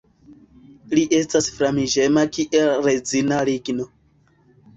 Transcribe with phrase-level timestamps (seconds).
[0.97, 3.87] Li estas flamiĝema kiel rezina ligno.